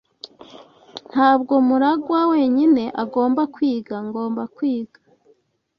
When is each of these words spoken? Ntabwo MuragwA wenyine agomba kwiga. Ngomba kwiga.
Ntabwo 1.11 1.53
MuragwA 1.67 2.21
wenyine 2.31 2.83
agomba 3.03 3.41
kwiga. 3.53 3.95
Ngomba 4.07 4.41
kwiga. 4.55 4.99